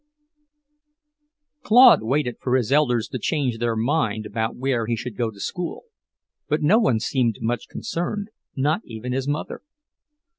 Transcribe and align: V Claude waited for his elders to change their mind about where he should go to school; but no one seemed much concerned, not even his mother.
V 0.35 1.27
Claude 1.61 2.01
waited 2.01 2.37
for 2.41 2.55
his 2.55 2.71
elders 2.71 3.07
to 3.07 3.19
change 3.19 3.59
their 3.59 3.75
mind 3.75 4.25
about 4.25 4.55
where 4.55 4.87
he 4.87 4.95
should 4.95 5.15
go 5.15 5.29
to 5.29 5.39
school; 5.39 5.83
but 6.49 6.63
no 6.63 6.79
one 6.79 6.99
seemed 6.99 7.35
much 7.39 7.67
concerned, 7.67 8.29
not 8.55 8.81
even 8.83 9.11
his 9.13 9.27
mother. 9.27 9.61